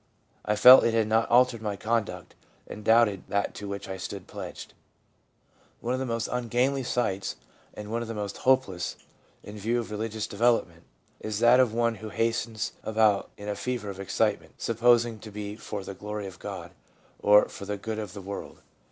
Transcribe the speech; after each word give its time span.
I 0.43 0.55
felt 0.55 0.83
it 0.83 0.95
had 0.95 1.07
not 1.07 1.29
altered 1.29 1.61
my 1.61 1.75
conduct, 1.75 2.33
and 2.65 2.79
I 2.79 2.91
doubted 2.91 3.23
that 3.27 3.53
to 3.53 3.67
which 3.67 3.87
I 3.87 3.97
stood 3.97 4.25
pledged/ 4.25 4.73
One 5.79 5.93
of 5.93 5.99
the 5.99 6.07
most 6.07 6.27
ungainly 6.31 6.81
sights, 6.81 7.35
and 7.75 7.91
one 7.91 8.01
of 8.01 8.07
the 8.07 8.15
most 8.15 8.37
hopeless, 8.37 8.95
in 9.43 9.59
view 9.59 9.77
of 9.79 9.91
religious 9.91 10.25
development, 10.25 10.85
is 11.19 11.37
that 11.37 11.59
of 11.59 11.71
one 11.71 11.93
who 12.01 12.09
hastens 12.09 12.71
about 12.81 13.29
in 13.37 13.47
a 13.47 13.55
fever 13.55 13.91
of 13.91 13.99
excitement, 13.99 14.59
sup 14.59 14.79
posing 14.79 15.17
it 15.17 15.21
to 15.21 15.29
be 15.31 15.55
for' 15.55 15.83
the 15.83 15.93
glory 15.93 16.25
of 16.25 16.39
God/ 16.39 16.71
or 17.19 17.47
for 17.47 17.65
the 17.67 17.77
good 17.77 17.99
of 17.99 18.13
the 18.13 18.21
world. 18.21 18.63